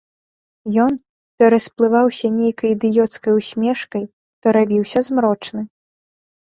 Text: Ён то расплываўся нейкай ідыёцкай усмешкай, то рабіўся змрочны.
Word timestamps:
Ён 0.85 0.95
то 1.37 1.43
расплываўся 1.55 2.33
нейкай 2.39 2.69
ідыёцкай 2.77 3.31
усмешкай, 3.43 4.03
то 4.41 4.57
рабіўся 4.61 4.99
змрочны. 5.13 5.61